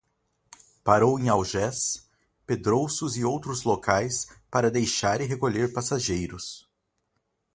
[0.83, 2.09] Parou em Algés,
[2.43, 6.67] Pedrouços e outros locais para deixar e recolher passageiros.